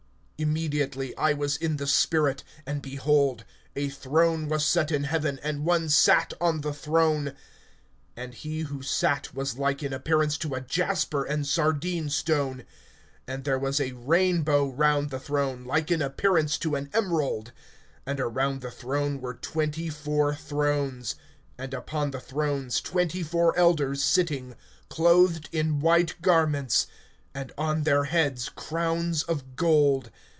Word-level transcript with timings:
(2)Immediately 0.43 1.13
I 1.19 1.33
was 1.33 1.55
in 1.55 1.77
the 1.77 1.85
Spirit; 1.85 2.43
and, 2.65 2.81
behold, 2.81 3.45
a 3.75 3.89
throne 3.89 4.47
was 4.49 4.65
set 4.65 4.91
in 4.91 5.03
heaven, 5.03 5.39
and 5.43 5.63
one 5.65 5.87
sat 5.87 6.33
on 6.41 6.61
the 6.61 6.73
throne. 6.73 7.35
(3)And 8.17 8.33
he 8.33 8.61
who 8.61 8.81
sat 8.81 9.35
was 9.35 9.59
like 9.59 9.83
in 9.83 9.93
appearance 9.93 10.39
to 10.39 10.55
a 10.55 10.61
jasper 10.61 11.23
and 11.25 11.45
sardine 11.45 12.09
stone; 12.09 12.65
and 13.27 13.43
there 13.43 13.59
was 13.59 13.79
a 13.79 13.91
rainbow 13.91 14.67
round 14.67 15.11
the 15.11 15.19
throne, 15.19 15.63
like 15.63 15.91
in 15.91 16.01
appearance 16.01 16.57
to 16.57 16.73
an 16.75 16.89
emerald; 16.91 17.51
(4)and 18.07 18.19
around 18.19 18.61
the 18.61 18.71
throne 18.71 19.21
were 19.21 19.35
twenty 19.35 19.89
four 19.91 20.33
thrones; 20.33 21.13
and 21.55 21.71
upon 21.71 22.09
the 22.09 22.19
thrones 22.19 22.81
twenty 22.81 23.21
four 23.21 23.55
elders 23.55 24.03
sitting, 24.03 24.55
clothed 24.89 25.49
in 25.51 25.79
white 25.81 26.19
garments, 26.23 26.87
and 27.35 27.51
on 27.59 27.83
their 27.83 28.05
heads 28.05 28.49
crowns 28.49 29.21
of 29.21 29.55
gold. 29.55 30.09